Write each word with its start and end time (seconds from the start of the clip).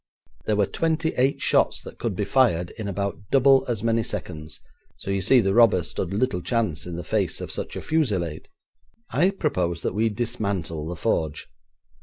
There 0.47 0.55
were 0.55 0.65
twenty 0.65 1.09
eight 1.13 1.41
shots 1.41 1.83
that 1.83 1.99
could 1.99 2.15
be 2.15 2.25
fired 2.25 2.71
in 2.71 2.87
about 2.87 3.19
double 3.29 3.63
as 3.67 3.83
many 3.83 4.01
seconds, 4.01 4.59
so 4.97 5.11
you 5.11 5.21
see 5.21 5.41
the 5.41 5.53
robber 5.53 5.83
stood 5.83 6.11
little 6.11 6.41
chance 6.41 6.87
in 6.87 6.95
the 6.95 7.03
face 7.03 7.39
of 7.39 7.51
such 7.51 7.75
a 7.75 7.81
fusillade. 7.81 8.47
I 9.11 9.29
propose 9.29 9.83
that 9.83 9.93
we 9.93 10.09
dismantle 10.09 10.87
the 10.87 10.95
forge.' 10.95 11.47